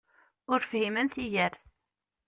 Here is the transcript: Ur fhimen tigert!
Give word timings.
Ur 0.51 0.59
fhimen 0.69 1.07
tigert! 1.13 1.55